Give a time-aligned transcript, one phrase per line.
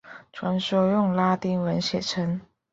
[0.33, 2.41] 全书用拉丁文写成。